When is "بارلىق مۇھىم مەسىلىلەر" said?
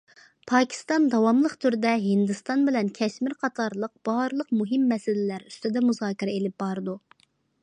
4.11-5.49